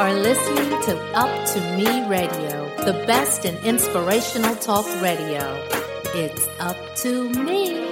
[0.00, 5.42] are listening to Up to Me Radio, the best in inspirational talk radio.
[6.14, 7.86] It's up to me.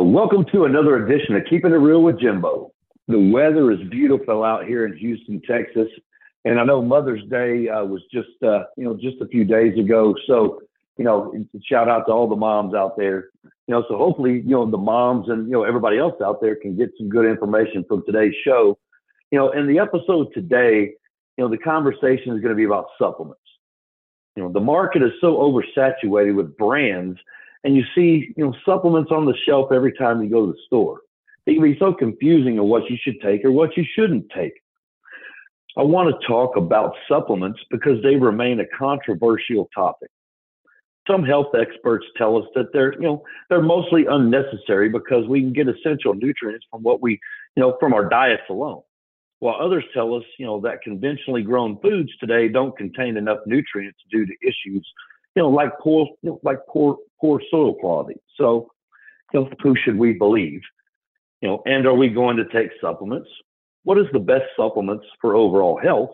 [0.00, 2.72] welcome to another edition of Keeping It Real with Jimbo.
[3.08, 5.88] The weather is beautiful out here in Houston, Texas.
[6.44, 9.78] And I know Mother's Day uh, was just, uh, you know, just a few days
[9.78, 10.14] ago.
[10.26, 10.60] So,
[10.98, 13.28] you know, shout out to all the moms out there.
[13.44, 16.56] You know, so hopefully, you know, the moms and, you know, everybody else out there
[16.56, 18.78] can get some good information from today's show.
[19.30, 20.92] You know, in the episode today,
[21.36, 23.40] you know, the conversation is going to be about supplements.
[24.34, 27.18] You know, the market is so oversaturated with brands
[27.64, 30.58] and you see, you know, supplements on the shelf every time you go to the
[30.66, 31.00] store.
[31.46, 34.54] It can be so confusing of what you should take or what you shouldn't take.
[35.76, 40.10] I want to talk about supplements because they remain a controversial topic.
[41.08, 45.52] Some health experts tell us that they're, you know, they're mostly unnecessary because we can
[45.52, 47.18] get essential nutrients from what we,
[47.56, 48.82] you know, from our diets alone.
[49.40, 53.98] While others tell us, you know, that conventionally grown foods today don't contain enough nutrients
[54.10, 54.86] due to issues,
[55.34, 58.20] you know, like poor, you know, like poor, poor soil quality.
[58.36, 58.70] So,
[59.32, 60.60] you know, who should we believe?
[61.40, 63.28] You know, and are we going to take supplements?
[63.88, 66.10] what is the best supplements for overall health?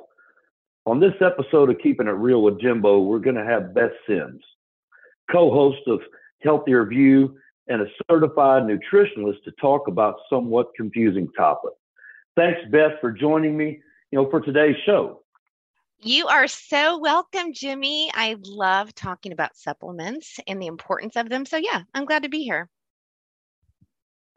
[0.87, 4.45] On this episode of Keeping It Real with Jimbo, we're going to have Beth Sims,
[5.30, 6.00] co-host of
[6.42, 7.36] Healthier View
[7.69, 11.72] and a certified nutritionist to talk about somewhat confusing topic.
[12.36, 15.22] Thanks, Beth, for joining me, you know, for today's show.
[16.00, 18.11] You are so welcome, Jimmy.
[18.12, 21.47] I love talking about supplements and the importance of them.
[21.47, 22.69] So yeah, I'm glad to be here.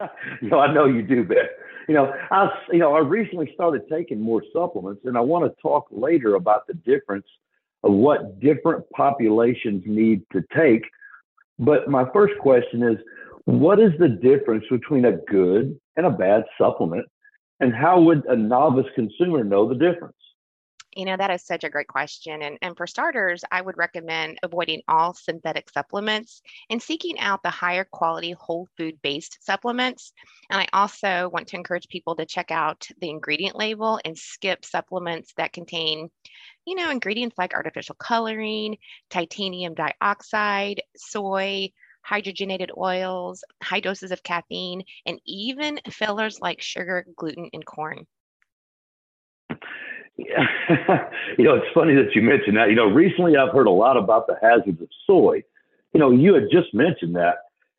[0.40, 1.48] you know, I know you do, Beth
[1.88, 5.62] you know, I you know I recently started taking more supplements, and I want to
[5.62, 7.26] talk later about the difference
[7.84, 10.82] of what different populations need to take.
[11.58, 12.98] But my first question is,
[13.44, 17.06] what is the difference between a good and a bad supplement,
[17.60, 20.14] and how would a novice consumer know the difference?
[20.96, 22.42] You know, that is such a great question.
[22.42, 27.50] And, and for starters, I would recommend avoiding all synthetic supplements and seeking out the
[27.50, 30.12] higher quality whole food based supplements.
[30.50, 34.64] And I also want to encourage people to check out the ingredient label and skip
[34.64, 36.10] supplements that contain,
[36.64, 38.78] you know, ingredients like artificial coloring,
[39.10, 41.70] titanium dioxide, soy,
[42.08, 48.06] hydrogenated oils, high doses of caffeine, and even fillers like sugar, gluten, and corn.
[50.18, 50.44] Yeah.
[51.38, 52.68] you know, it's funny that you mentioned that.
[52.68, 55.42] You know, recently I've heard a lot about the hazards of soy.
[55.94, 57.36] You know, you had just mentioned that.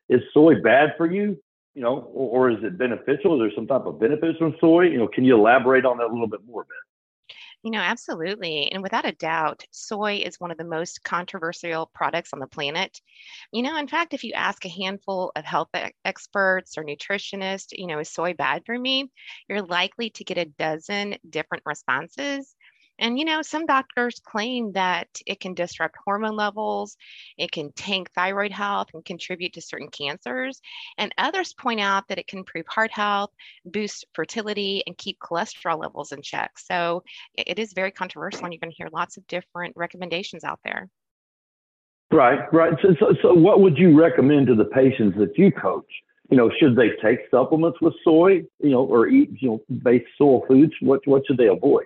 [0.07, 1.38] Is soy bad for you?
[1.75, 3.35] You know, or, or is it beneficial?
[3.35, 4.83] Is there some type of benefits from soy?
[4.83, 6.88] You know, can you elaborate on that a little bit more, Ben?
[7.64, 8.72] You know, absolutely.
[8.72, 13.02] And without a doubt, soy is one of the most controversial products on the planet.
[13.52, 15.70] You know, in fact, if you ask a handful of health
[16.06, 19.12] experts or nutritionists, you know, is soy bad for me?
[19.50, 22.56] You're likely to get a dozen different responses.
[22.99, 26.97] And, you know, some doctors claim that it can disrupt hormone levels,
[27.37, 30.61] it can tank thyroid health and contribute to certain cancers.
[30.97, 33.31] And others point out that it can improve heart health,
[33.65, 36.51] boost fertility, and keep cholesterol levels in check.
[36.57, 37.03] So
[37.35, 40.89] it is very controversial, and you're going to hear lots of different recommendations out there.
[42.11, 42.73] Right, right.
[42.81, 45.85] So, so, so what would you recommend to the patients that you coach?
[46.29, 50.07] You know, should they take supplements with soy, you know, or eat, you know, based
[50.17, 50.73] soil foods?
[50.81, 51.85] What, what should they avoid?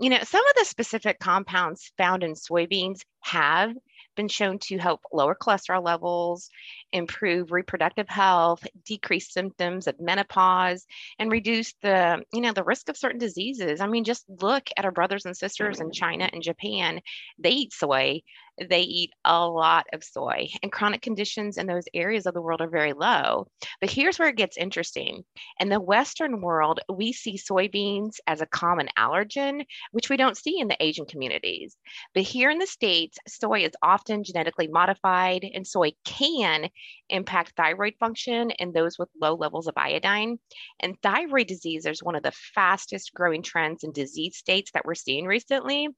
[0.00, 3.74] You know, some of the specific compounds found in soybeans have
[4.16, 6.48] been shown to help lower cholesterol levels,
[6.90, 10.86] improve reproductive health, decrease symptoms of menopause,
[11.18, 13.82] and reduce the, you know, the risk of certain diseases.
[13.82, 17.00] I mean, just look at our brothers and sisters in China and Japan.
[17.38, 18.22] They eat soy
[18.68, 22.60] they eat a lot of soy, and chronic conditions in those areas of the world
[22.60, 23.46] are very low.
[23.80, 25.24] But here's where it gets interesting.
[25.58, 30.58] In the Western world, we see soybeans as a common allergen, which we don't see
[30.60, 31.76] in the Asian communities.
[32.14, 36.68] But here in the States, soy is often genetically modified, and soy can
[37.08, 40.38] impact thyroid function in those with low levels of iodine.
[40.80, 44.94] And thyroid disease is one of the fastest growing trends in disease states that we're
[44.94, 45.88] seeing recently.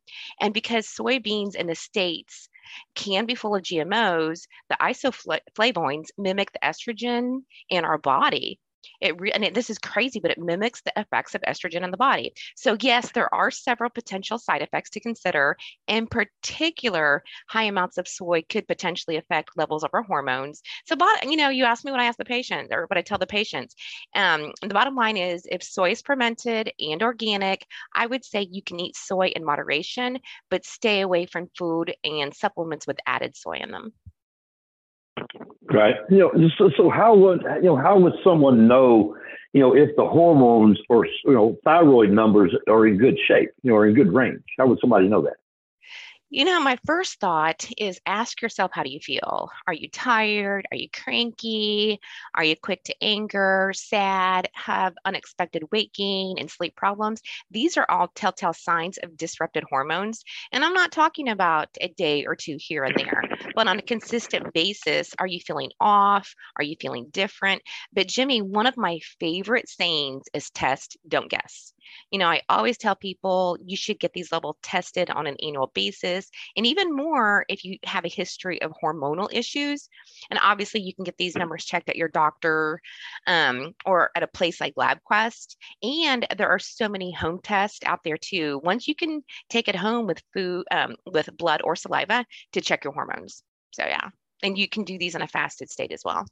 [0.40, 2.48] And because soybeans in the States
[2.94, 8.60] can be full of GMOs, the isoflavones mimic the estrogen in our body.
[9.00, 11.90] It re- and it, this is crazy, but it mimics the effects of estrogen in
[11.90, 12.32] the body.
[12.56, 15.56] So yes, there are several potential side effects to consider.
[15.86, 20.62] In particular, high amounts of soy could potentially affect levels of our hormones.
[20.86, 23.02] So, but you know, you ask me what I ask the patient or what I
[23.02, 23.74] tell the patients.
[24.14, 28.62] Um, the bottom line is, if soy is fermented and organic, I would say you
[28.62, 30.18] can eat soy in moderation,
[30.50, 33.92] but stay away from food and supplements with added soy in them.
[35.72, 35.94] Right.
[36.10, 39.16] You know, so, so how would you know how would someone know,
[39.52, 43.70] you know, if the hormones or you know thyroid numbers are in good shape, you
[43.70, 44.42] know, are in good range?
[44.58, 45.36] How would somebody know that?
[46.34, 49.50] You know, my first thought is ask yourself, how do you feel?
[49.66, 50.66] Are you tired?
[50.72, 52.00] Are you cranky?
[52.34, 57.20] Are you quick to anger, sad, have unexpected weight gain and sleep problems?
[57.50, 60.24] These are all telltale signs of disrupted hormones.
[60.52, 63.24] And I'm not talking about a day or two here and there,
[63.54, 66.34] but on a consistent basis, are you feeling off?
[66.56, 67.60] Are you feeling different?
[67.92, 71.74] But Jimmy, one of my favorite sayings is test, don't guess.
[72.10, 75.70] You know, I always tell people you should get these levels tested on an annual
[75.74, 79.88] basis, and even more if you have a history of hormonal issues.
[80.30, 82.80] And obviously, you can get these numbers checked at your doctor
[83.26, 85.56] um, or at a place like LabQuest.
[85.82, 88.60] And there are so many home tests out there too.
[88.62, 92.84] Once you can take it home with food, um, with blood or saliva to check
[92.84, 93.42] your hormones.
[93.72, 94.08] So yeah,
[94.42, 96.26] and you can do these in a fasted state as well.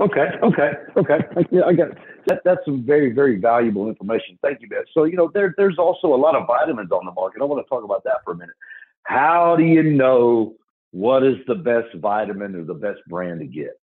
[0.00, 1.18] Okay, okay, okay.
[1.36, 1.90] I, yeah, I got
[2.26, 2.40] that.
[2.44, 4.36] That's some very, very valuable information.
[4.42, 4.84] Thank you, Beth.
[4.92, 7.42] So, you know, there, there's also a lot of vitamins on the market.
[7.42, 8.56] I want to talk about that for a minute.
[9.04, 10.56] How do you know
[10.90, 13.78] what is the best vitamin or the best brand to get?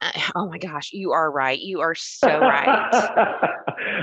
[0.00, 1.60] Uh, oh my gosh, you are right.
[1.60, 2.68] You are so right.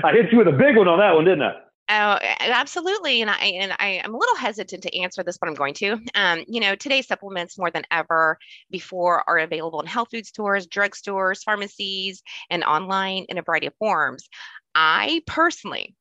[0.04, 1.56] I hit you with a big one on that one, didn't I?
[1.88, 3.22] Oh, absolutely.
[3.22, 6.00] And I and I am a little hesitant to answer this, but I'm going to.
[6.16, 8.38] Um, you know, today's supplements more than ever
[8.70, 13.74] before are available in health food stores, drugstores, pharmacies, and online in a variety of
[13.78, 14.28] forms.
[14.74, 15.94] I personally,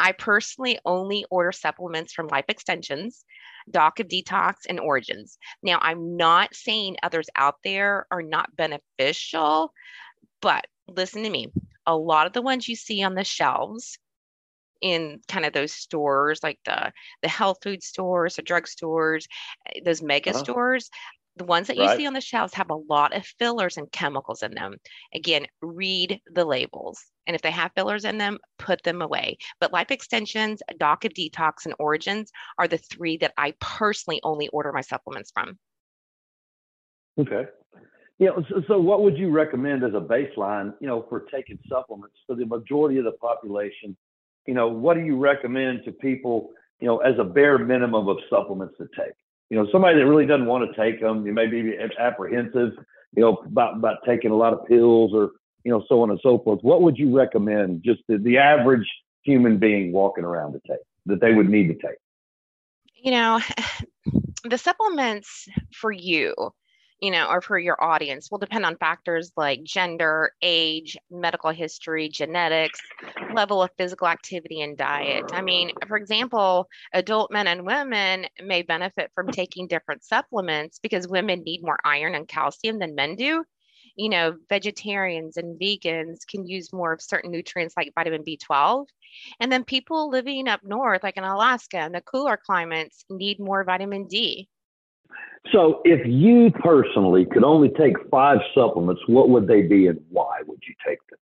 [0.00, 3.24] I personally only order supplements from Life Extensions,
[3.70, 5.38] Doc of Detox, and Origins.
[5.62, 9.72] Now, I'm not saying others out there are not beneficial,
[10.42, 11.52] but listen to me.
[11.86, 13.98] A lot of the ones you see on the shelves
[14.80, 16.92] in kind of those stores like the
[17.22, 19.26] the health food stores the drug stores
[19.74, 20.38] eh, those mega uh-huh.
[20.38, 20.90] stores
[21.36, 21.96] the ones that you right.
[21.96, 24.74] see on the shelves have a lot of fillers and chemicals in them
[25.14, 29.72] again read the labels and if they have fillers in them put them away but
[29.72, 34.80] life extensions of detox and origins are the three that i personally only order my
[34.80, 35.58] supplements from
[37.18, 37.46] okay
[38.18, 42.16] yeah so, so what would you recommend as a baseline you know for taking supplements
[42.26, 43.96] for the majority of the population
[44.50, 46.50] you know, what do you recommend to people,
[46.80, 49.14] you know, as a bare minimum of supplements to take?
[49.48, 52.72] You know, somebody that really doesn't want to take them, you may be apprehensive,
[53.14, 55.30] you know, about, about taking a lot of pills or,
[55.62, 56.58] you know, so on and so forth.
[56.62, 58.88] What would you recommend just the, the average
[59.22, 61.98] human being walking around to take that they would need to take?
[62.96, 63.40] You know,
[64.42, 66.34] the supplements for you
[67.00, 72.08] you know, or for your audience will depend on factors like gender, age, medical history,
[72.08, 72.80] genetics,
[73.34, 75.24] level of physical activity, and diet.
[75.32, 81.08] I mean, for example, adult men and women may benefit from taking different supplements because
[81.08, 83.44] women need more iron and calcium than men do.
[83.96, 88.86] You know, vegetarians and vegans can use more of certain nutrients like vitamin B12.
[89.40, 93.64] And then people living up north, like in Alaska and the cooler climates, need more
[93.64, 94.48] vitamin D.
[95.52, 100.40] So, if you personally could only take five supplements, what would they be and why
[100.46, 101.18] would you take them?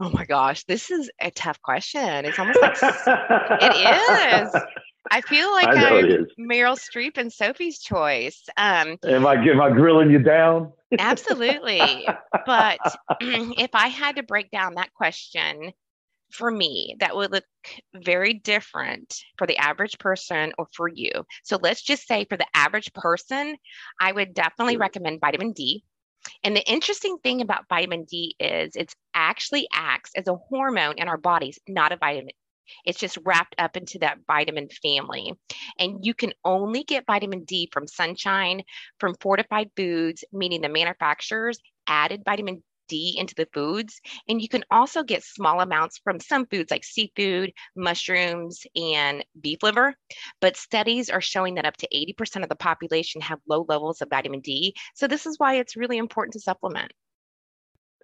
[0.00, 2.26] Oh my gosh, this is a tough question.
[2.26, 4.62] It's almost like it is.
[5.10, 8.42] I feel like I am Meryl Streep and Sophie's Choice.
[8.56, 10.72] Um, am I am I grilling you down?
[10.98, 12.06] absolutely.
[12.44, 12.78] But
[13.20, 15.72] if I had to break down that question
[16.30, 17.44] for me that would look
[17.94, 21.10] very different for the average person or for you.
[21.44, 23.56] So let's just say for the average person,
[24.00, 24.82] I would definitely mm-hmm.
[24.82, 25.84] recommend vitamin D.
[26.42, 31.08] And the interesting thing about vitamin D is it actually acts as a hormone in
[31.08, 32.32] our bodies, not a vitamin.
[32.84, 35.32] It's just wrapped up into that vitamin family.
[35.78, 38.62] And you can only get vitamin D from sunshine,
[38.98, 44.00] from fortified foods, meaning the manufacturers added vitamin D into the foods.
[44.28, 49.62] And you can also get small amounts from some foods like seafood, mushrooms, and beef
[49.62, 49.94] liver.
[50.40, 54.10] But studies are showing that up to 80% of the population have low levels of
[54.10, 54.74] vitamin D.
[54.94, 56.92] So this is why it's really important to supplement.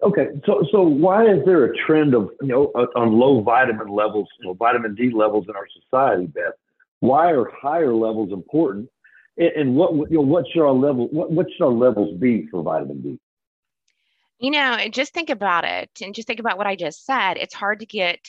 [0.03, 3.87] Okay, so so why is there a trend of you know uh, on low vitamin
[3.87, 6.53] levels, you know, vitamin D levels in our society, Beth?
[6.99, 8.89] Why are higher levels important?
[9.37, 12.47] And, and what you know, what should our level what, what should our levels be
[12.51, 13.19] for vitamin D?
[14.43, 17.37] You know, just think about it and just think about what I just said.
[17.37, 18.19] It's hard to get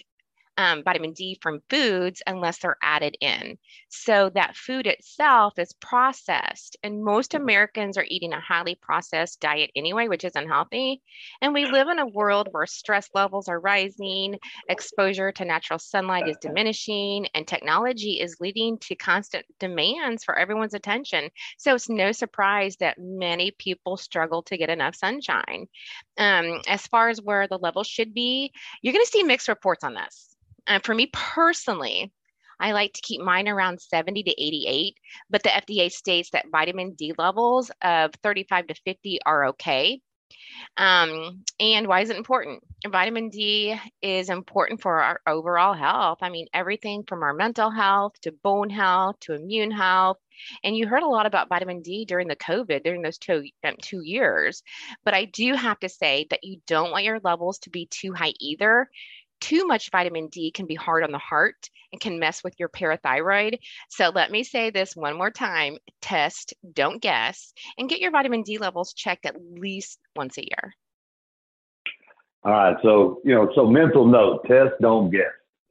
[0.56, 3.58] um, vitamin D from foods unless they're added in.
[3.88, 6.76] So that food itself is processed.
[6.82, 11.02] And most Americans are eating a highly processed diet anyway, which is unhealthy.
[11.40, 16.28] And we live in a world where stress levels are rising, exposure to natural sunlight
[16.28, 21.30] is diminishing, and technology is leading to constant demands for everyone's attention.
[21.58, 25.66] So it's no surprise that many people struggle to get enough sunshine.
[26.16, 29.84] Um, as far as where the level should be, you're going to see mixed reports
[29.84, 30.34] on this.
[30.66, 32.12] And for me personally,
[32.60, 34.96] I like to keep mine around 70 to 88,
[35.30, 40.00] but the FDA states that vitamin D levels of 35 to 50 are okay.
[40.76, 42.62] Um, and why is it important?
[42.86, 46.18] Vitamin D is important for our overall health.
[46.22, 50.18] I mean, everything from our mental health to bone health to immune health.
[50.64, 53.74] And you heard a lot about vitamin D during the COVID, during those two, um,
[53.80, 54.62] two years.
[55.04, 58.12] But I do have to say that you don't want your levels to be too
[58.12, 58.88] high either
[59.44, 62.70] too much vitamin D can be hard on the heart and can mess with your
[62.70, 63.58] parathyroid.
[63.90, 68.42] So let me say this one more time test, don't guess, and get your vitamin
[68.42, 70.74] D levels checked at least once a year.
[72.42, 72.76] All right.
[72.82, 75.22] So, you know, so mental note test, don't guess.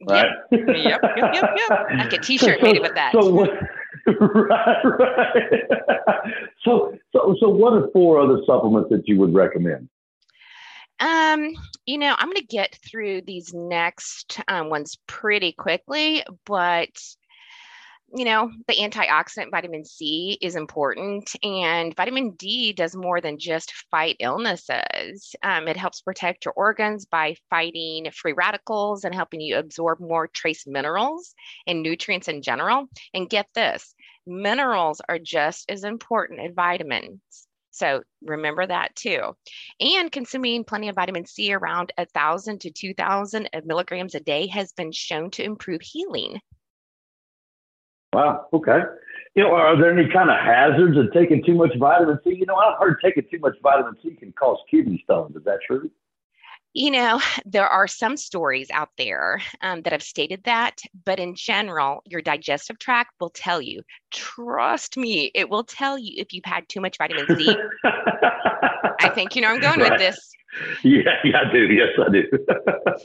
[0.07, 0.27] Right.
[0.51, 0.61] Yep.
[0.67, 1.01] yep.
[1.01, 1.33] Yep.
[1.33, 1.49] Yep.
[1.57, 1.87] Yep.
[1.97, 3.13] Like a t shirt so, made with that.
[3.13, 3.49] So, what,
[4.19, 4.83] right.
[4.83, 5.63] Right.
[6.63, 9.89] so, so, so, what are four other supplements that you would recommend?
[11.03, 11.53] Um,
[11.85, 16.97] you know, I'm going to get through these next um, ones pretty quickly, but
[18.15, 23.73] you know, the antioxidant vitamin C is important, and vitamin D does more than just
[23.91, 25.35] fight illnesses.
[25.43, 30.27] Um, it helps protect your organs by fighting free radicals and helping you absorb more
[30.27, 31.33] trace minerals
[31.67, 32.85] and nutrients in general.
[33.13, 33.93] And get this
[34.25, 37.19] minerals are just as important as vitamins.
[37.73, 39.35] So remember that too.
[39.79, 44.47] And consuming plenty of vitamin C around a thousand to two thousand milligrams a day
[44.47, 46.39] has been shown to improve healing.
[48.13, 48.45] Wow.
[48.53, 48.79] Okay.
[49.35, 52.35] You know, are there any kind of hazards of taking too much vitamin C?
[52.35, 55.35] You know, I've heard taking too much vitamin C can cause kidney stones.
[55.35, 55.89] Is that true?
[56.73, 61.35] You know, there are some stories out there um, that have stated that, but in
[61.35, 63.81] general, your digestive tract will tell you.
[64.11, 67.55] Trust me, it will tell you if you've had too much vitamin C.
[68.99, 69.91] I think you know I'm going right.
[69.91, 70.17] with this.
[70.83, 71.65] Yeah, yeah, I do.
[71.65, 72.23] Yes, I do.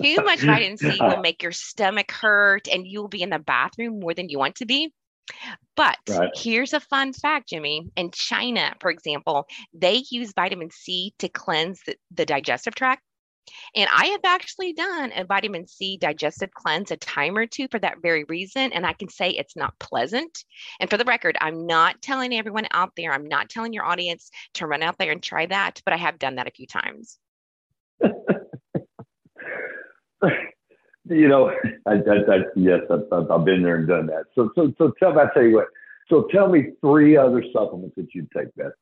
[0.03, 4.01] too much vitamin C will make your stomach hurt and you'll be in the bathroom
[4.01, 4.93] more than you want to be.
[5.77, 6.31] But right.
[6.35, 7.91] here's a fun fact, Jimmy.
[7.97, 13.03] In China, for example, they use vitamin C to cleanse the, the digestive tract
[13.75, 17.79] and I have actually done a vitamin C digestive cleanse a time or two for
[17.81, 18.73] that very reason.
[18.73, 20.45] And I can say it's not pleasant.
[20.81, 24.31] And for the record, I'm not telling everyone out there, I'm not telling your audience
[24.55, 27.19] to run out there and try that, but I have done that a few times.
[31.05, 31.51] you know,
[31.87, 34.25] I, I, I yes, I've, I've, been there and done that.
[34.35, 35.67] So, so, so tell me, I tell you what.
[36.09, 38.73] So, tell me three other supplements that you'd take, Beth.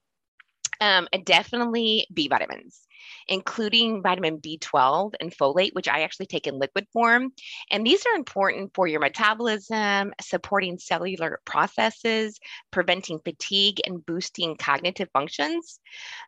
[0.80, 2.86] Um, definitely B vitamins
[3.28, 7.32] including vitamin B12 and folate, which I actually take in liquid form.
[7.70, 12.38] And these are important for your metabolism, supporting cellular processes,
[12.70, 15.80] preventing fatigue, and boosting cognitive functions.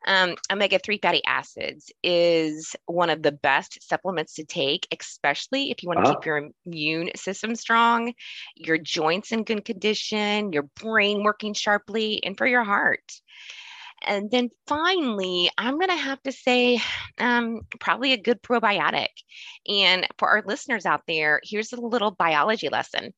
[0.07, 5.83] Um, Omega 3 fatty acids is one of the best supplements to take, especially if
[5.83, 6.15] you want to uh-huh.
[6.19, 8.13] keep your immune system strong,
[8.57, 13.01] your joints in good condition, your brain working sharply, and for your heart.
[14.07, 16.81] And then finally, I'm going to have to say
[17.19, 19.09] um, probably a good probiotic.
[19.67, 23.13] And for our listeners out there, here's a little biology lesson.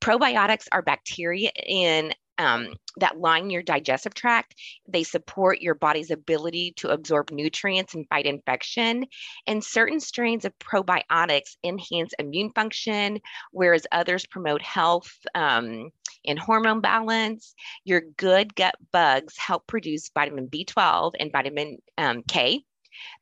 [0.00, 4.54] Probiotics are bacteria in um, that line your digestive tract.
[4.88, 9.06] They support your body's ability to absorb nutrients and fight infection.
[9.46, 13.20] And certain strains of probiotics enhance immune function,
[13.52, 15.90] whereas others promote health um,
[16.26, 17.54] and hormone balance.
[17.84, 22.64] Your good gut bugs help produce vitamin B12 and vitamin um, K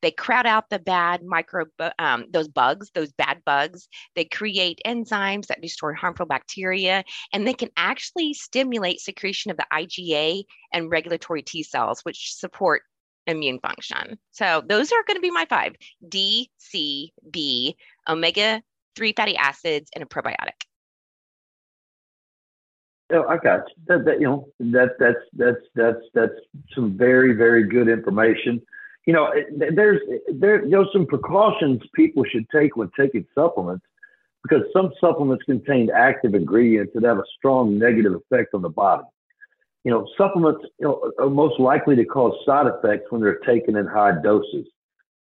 [0.00, 1.64] they crowd out the bad micro,
[1.99, 3.88] um, those bugs, those bad bugs.
[4.14, 9.67] They create enzymes that destroy harmful bacteria, and they can actually stimulate secretion of the
[9.73, 12.83] IgA and regulatory T cells, which support
[13.26, 14.19] immune function.
[14.33, 15.75] So those are going to be my five:
[16.09, 17.76] D, C, B,
[18.09, 18.62] omega
[18.97, 20.67] three fatty acids, and a probiotic.
[23.12, 23.75] Oh, I got you.
[23.88, 26.33] That, that, you know that that's that's that's that's
[26.75, 28.62] some very very good information
[29.06, 30.00] you know, there's
[30.32, 33.85] there there's some precautions people should take when taking supplements
[34.42, 39.04] because some supplements contain active ingredients that have a strong negative effect on the body.
[39.85, 43.76] You know, supplements you know, are most likely to cause side effects when they're taken
[43.76, 44.66] in high doses.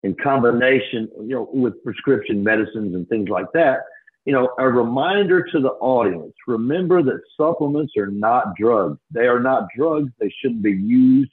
[0.04, 3.82] in combination, you know, with prescription medicines and things like that.
[4.26, 9.00] You know, a reminder to the audience: remember that supplements are not drugs.
[9.12, 10.12] They are not drugs.
[10.20, 11.32] They shouldn't be used,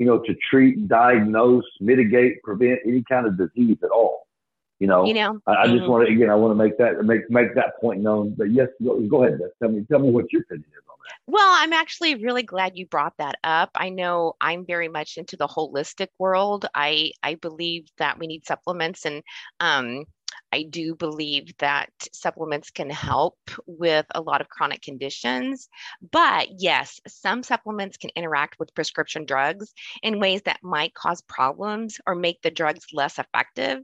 [0.00, 4.26] you know, to treat, diagnose, mitigate, prevent any kind of disease at all.
[4.78, 5.90] You know, you know, I, I just mm-hmm.
[5.90, 8.34] want to again, I want to make that make make that point known.
[8.36, 9.38] But yes, go, go ahead.
[9.60, 11.30] Tell me, tell me what your opinion is on that.
[11.30, 13.68] Well, I'm actually really glad you brought that up.
[13.74, 16.64] I know I'm very much into the holistic world.
[16.74, 19.22] I I believe that we need supplements and
[19.60, 20.06] um
[20.52, 25.68] I do believe that supplements can help with a lot of chronic conditions.
[26.10, 29.72] But yes, some supplements can interact with prescription drugs
[30.02, 33.80] in ways that might cause problems or make the drugs less effective.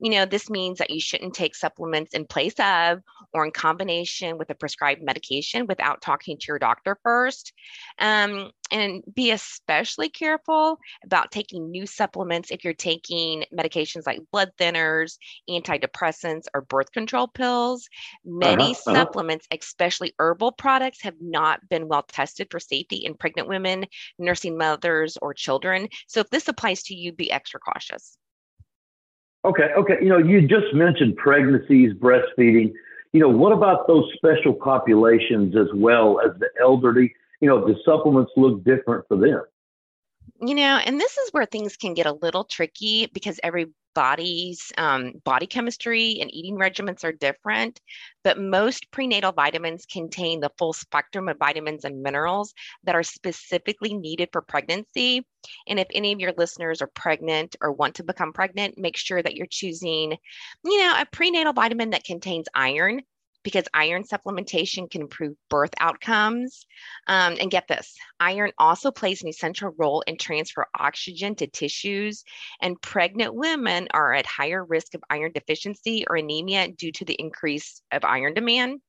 [0.00, 3.00] You know, this means that you shouldn't take supplements in place of
[3.32, 7.52] or in combination with a prescribed medication without talking to your doctor first.
[7.98, 14.50] Um, and be especially careful about taking new supplements if you're taking medications like blood
[14.58, 17.88] thinners, antidepressants, or birth control pills.
[18.24, 18.94] Many uh-huh, uh-huh.
[18.94, 23.86] supplements, especially herbal products, have not been well tested for safety in pregnant women,
[24.18, 25.88] nursing mothers, or children.
[26.06, 28.16] So if this applies to you, be extra cautious.
[29.44, 29.94] Okay, okay.
[30.02, 32.72] You know, you just mentioned pregnancies, breastfeeding.
[33.12, 37.14] You know, what about those special populations as well as the elderly?
[37.40, 39.42] You know, the supplements look different for them.
[40.40, 45.14] You know, and this is where things can get a little tricky because everybody's um,
[45.24, 47.80] body chemistry and eating regimens are different.
[48.22, 52.52] But most prenatal vitamins contain the full spectrum of vitamins and minerals
[52.84, 55.26] that are specifically needed for pregnancy.
[55.66, 59.22] And if any of your listeners are pregnant or want to become pregnant, make sure
[59.22, 60.16] that you're choosing,
[60.64, 63.00] you know, a prenatal vitamin that contains iron
[63.48, 66.66] because iron supplementation can improve birth outcomes.
[67.06, 72.24] Um, and get this iron also plays an essential role in transfer oxygen to tissues,
[72.60, 77.14] and pregnant women are at higher risk of iron deficiency or anemia due to the
[77.14, 78.82] increase of iron demand.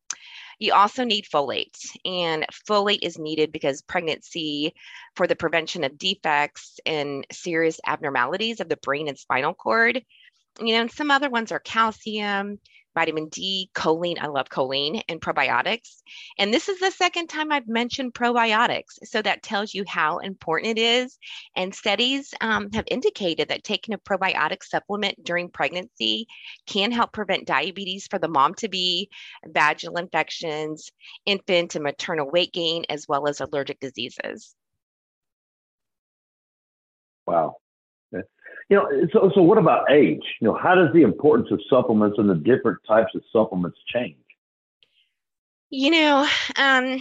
[0.60, 4.74] You also need folate, and folate is needed because pregnancy
[5.16, 10.04] for the prevention of defects and serious abnormalities of the brain and spinal cord.
[10.60, 12.60] You know, and some other ones are calcium,
[12.94, 14.20] vitamin D, choline.
[14.20, 16.02] I love choline and probiotics.
[16.38, 19.00] And this is the second time I've mentioned probiotics.
[19.04, 21.18] So that tells you how important it is.
[21.56, 26.28] And studies um, have indicated that taking a probiotic supplement during pregnancy
[26.66, 29.10] can help prevent diabetes for the mom to be,
[29.46, 30.92] vaginal infections,
[31.26, 34.56] infant and maternal weight gain, as well as allergic diseases.
[37.26, 37.58] Wow.
[38.70, 40.24] You know, so so what about age?
[40.40, 44.16] You know, how does the importance of supplements and the different types of supplements change?
[45.72, 47.00] You know, um,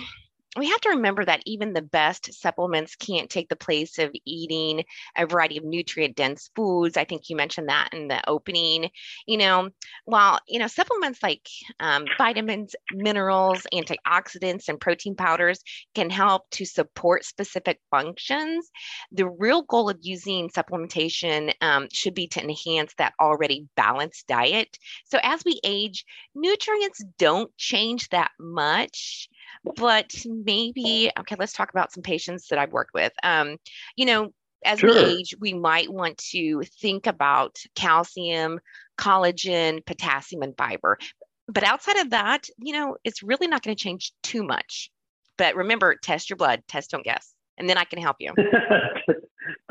[0.58, 4.84] we have to remember that even the best supplements can't take the place of eating
[5.16, 6.96] a variety of nutrient dense foods.
[6.96, 8.90] I think you mentioned that in the opening.
[9.26, 9.70] You know,
[10.04, 11.48] while, you know, supplements like
[11.80, 15.60] um, vitamins, minerals, antioxidants, and protein powders
[15.94, 18.70] can help to support specific functions,
[19.12, 24.78] the real goal of using supplementation um, should be to enhance that already balanced diet.
[25.06, 29.28] So as we age, nutrients don't change that much
[29.76, 33.12] but maybe okay let's talk about some patients that i've worked with.
[33.22, 33.56] Um,
[33.96, 34.32] you know
[34.64, 34.92] as sure.
[34.92, 38.60] we age we might want to think about calcium
[38.98, 40.98] collagen potassium and fiber.
[41.46, 44.90] But outside of that you know it's really not going to change too much.
[45.36, 48.32] But remember test your blood test don't guess and then i can help you.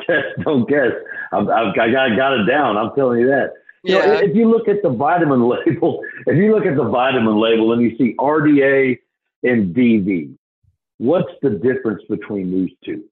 [0.07, 0.91] Test don't guess.
[1.33, 3.51] I've, I've, i got, got it down i'm telling you that.
[3.83, 4.05] You yeah.
[4.05, 7.73] know, if you look at the vitamin label if you look at the vitamin label
[7.73, 8.97] and you see rda
[9.43, 10.35] and DV.
[10.97, 13.03] What's the difference between these two?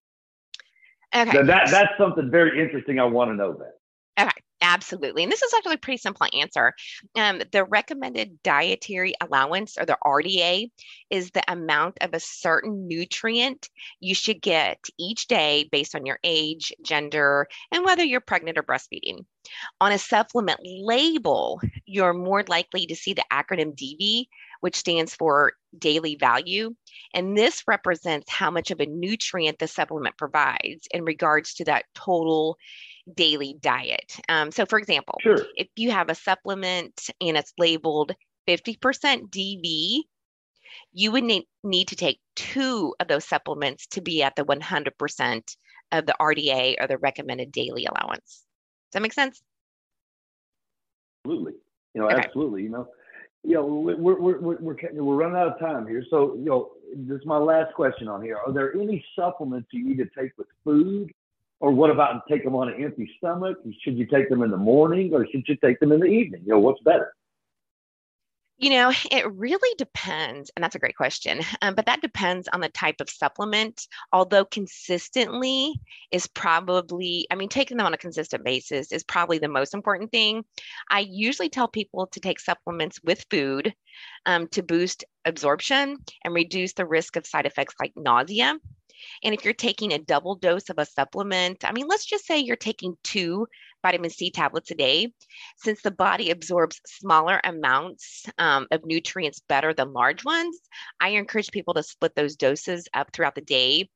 [1.15, 1.31] Okay.
[1.31, 2.99] Now that, that's something very interesting.
[2.99, 3.75] I want to know that.
[4.17, 5.23] Okay, absolutely.
[5.23, 6.73] And this is actually a pretty simple answer.
[7.15, 10.71] Um, the recommended dietary allowance, or the RDA,
[11.09, 16.19] is the amount of a certain nutrient you should get each day based on your
[16.23, 19.25] age, gender, and whether you're pregnant or breastfeeding.
[19.81, 24.25] On a supplement label, you're more likely to see the acronym DV,
[24.65, 26.73] which stands for daily value.
[27.13, 31.85] And this represents how much of a nutrient the supplement provides in regards to that
[31.93, 32.57] total
[33.13, 34.19] daily diet.
[34.27, 35.45] Um, so, for example, sure.
[35.55, 38.13] if you have a supplement and it's labeled
[38.47, 38.79] 50%
[39.29, 39.99] DV,
[40.93, 45.41] you would need, need to take two of those supplements to be at the 100%
[45.91, 48.41] of the RDA or the recommended daily allowance.
[48.89, 49.43] Does that make sense?
[51.23, 51.53] Absolutely.
[51.93, 52.15] You know, okay.
[52.15, 52.63] absolutely.
[52.63, 52.87] You know,
[53.45, 56.03] you know, we're, we're, we're, we're, we're running out of time here.
[56.09, 58.37] So, you know, this is my last question on here.
[58.37, 61.11] Are there any supplements you need to take with food
[61.59, 63.57] Or what about take them on an empty stomach?
[63.81, 66.41] Should you take them in the morning or should you take them in the evening?
[66.45, 67.13] You know, what's better?
[68.57, 70.49] You know, it really depends.
[70.55, 71.41] And that's a great question.
[71.61, 73.85] Um, but that depends on the type of supplement.
[74.13, 75.73] Although consistently
[76.11, 80.11] is probably, I mean, taking them on a consistent basis is probably the most important
[80.11, 80.45] thing.
[80.89, 83.73] I usually tell people to take supplements with food
[84.25, 88.57] um, to boost absorption and reduce the risk of side effects like nausea.
[89.23, 92.39] And if you're taking a double dose of a supplement, I mean, let's just say
[92.39, 93.47] you're taking two
[93.85, 95.13] vitamin C tablets a day,
[95.57, 100.59] since the body absorbs smaller amounts um, of nutrients better than large ones,
[100.99, 103.87] I encourage people to split those doses up throughout the day,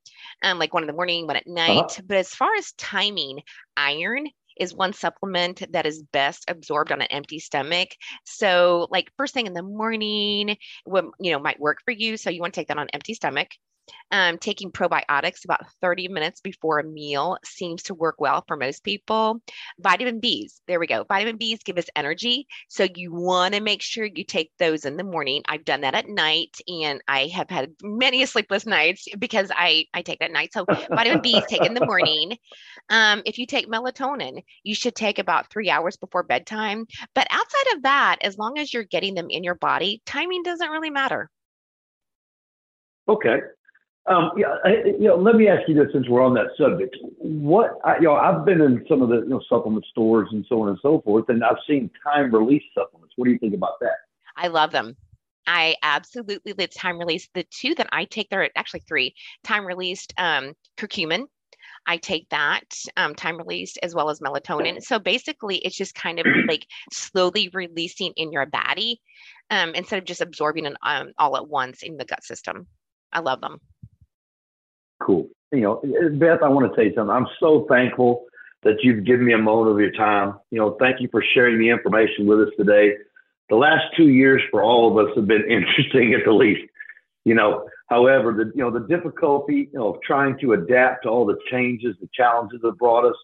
[0.43, 1.67] um, like one in the morning, one at uh-huh.
[1.67, 1.85] night.
[1.85, 2.01] Uh-huh.
[2.05, 3.39] But as far as timing,
[3.75, 4.27] iron
[4.59, 7.89] is one supplement that is best absorbed on an empty stomach.
[8.25, 12.15] So, like first thing in the morning, what you know might work for you.
[12.17, 13.47] So you want to take that on empty stomach.
[14.11, 18.83] Um, taking probiotics about 30 minutes before a meal seems to work well for most
[18.83, 19.41] people.
[19.79, 21.05] Vitamin Bs, there we go.
[21.07, 22.47] Vitamin Bs give us energy.
[22.69, 25.43] So you want to make sure you take those in the morning.
[25.47, 30.01] I've done that at night and I have had many sleepless nights because I, I
[30.01, 30.53] take that night.
[30.53, 32.37] So vitamin Bs take in the morning.
[32.89, 36.85] Um, if you take melatonin, you should take about three hours before bedtime.
[37.13, 40.69] But outside of that, as long as you're getting them in your body, timing doesn't
[40.69, 41.29] really matter.
[43.07, 43.39] Okay.
[44.05, 46.95] Um, yeah, you know, let me ask you this since we're on that subject.
[47.19, 50.45] What, I, you know, I've been in some of the, you know, supplement stores and
[50.49, 53.13] so on and so forth, and I've seen time release supplements.
[53.17, 53.97] What do you think about that?
[54.35, 54.95] I love them.
[55.45, 57.29] I absolutely live time release.
[57.33, 61.25] The two that I take, there are actually three time released um, curcumin.
[61.85, 62.65] I take that
[62.97, 64.81] um, time released as well as melatonin.
[64.81, 69.01] So basically, it's just kind of like slowly releasing in your body
[69.51, 72.65] um, instead of just absorbing it um, all at once in the gut system.
[73.11, 73.59] I love them
[75.09, 75.27] cool.
[75.51, 75.81] You know,
[76.19, 77.15] Beth, I want to tell you something.
[77.15, 78.25] I'm so thankful
[78.63, 80.35] that you've given me a moment of your time.
[80.51, 82.93] You know, thank you for sharing the information with us today.
[83.49, 86.61] The last two years for all of us have been interesting at the least.
[87.25, 91.09] You know, however, the you know the difficulty you know of trying to adapt to
[91.09, 93.15] all the changes, the challenges that brought us.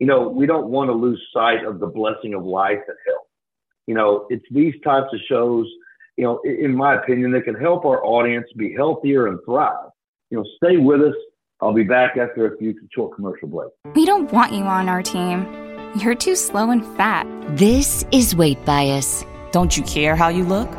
[0.00, 3.26] You know, we don't want to lose sight of the blessing of life and health.
[3.86, 5.66] You know, it's these types of shows.
[6.16, 9.90] You know, in my opinion, that can help our audience be healthier and thrive
[10.30, 11.14] you know, stay with us.
[11.60, 13.72] I'll be back after a few short commercial breaks.
[13.94, 15.46] We don't want you on our team.
[15.96, 17.26] You're too slow and fat.
[17.56, 19.24] This is weight bias.
[19.52, 20.70] Don't you care how you look?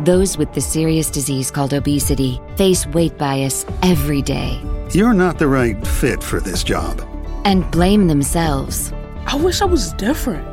[0.00, 4.60] Those with the serious disease called obesity face weight bias every day.
[4.90, 7.00] You're not the right fit for this job.
[7.44, 8.92] And blame themselves.
[9.26, 10.46] I wish I was different.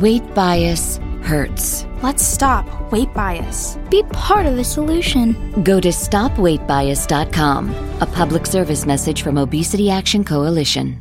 [0.00, 1.86] Weight bias hurts.
[2.02, 3.78] Let's stop weight bias.
[3.90, 5.62] Be part of the solution.
[5.62, 11.00] Go to stopweightbias.com, a public service message from Obesity Action Coalition.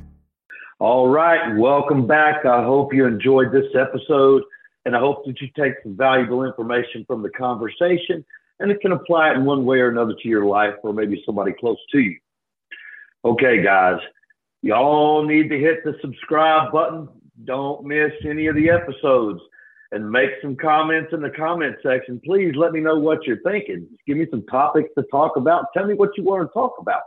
[0.79, 2.45] All right, welcome back.
[2.45, 4.43] I hope you enjoyed this episode,
[4.85, 8.25] and I hope that you take some valuable information from the conversation
[8.61, 11.21] and it can apply it in one way or another to your life or maybe
[11.25, 12.17] somebody close to you.
[13.25, 13.99] Okay, guys,
[14.61, 17.09] y'all need to hit the subscribe button.
[17.43, 19.41] Don't miss any of the episodes
[19.91, 22.21] and make some comments in the comment section.
[22.23, 23.87] Please let me know what you're thinking.
[24.07, 25.65] Give me some topics to talk about.
[25.73, 27.03] Tell me what you want to talk about.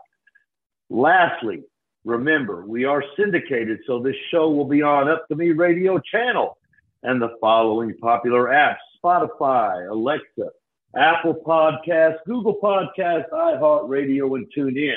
[0.91, 1.63] Lastly,
[2.05, 6.59] remember, we are syndicated, so this show will be on Up2Me Radio channel
[7.03, 10.51] and the following popular apps Spotify, Alexa,
[10.97, 14.97] Apple Podcasts, Google Podcasts, iHeartRadio, and TuneIn.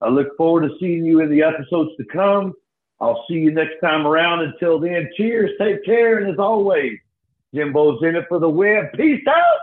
[0.00, 2.54] I look forward to seeing you in the episodes to come.
[3.02, 4.42] I'll see you next time around.
[4.42, 6.98] Until then, cheers, take care, and as always,
[7.52, 8.92] Jimbo's in it for the web.
[8.94, 9.61] Peace out.